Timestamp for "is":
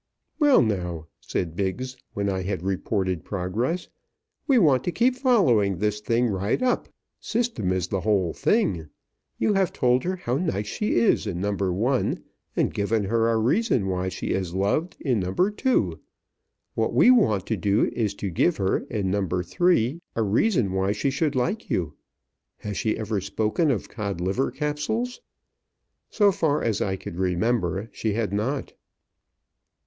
7.71-7.89, 10.95-11.27, 14.31-14.55, 17.93-18.15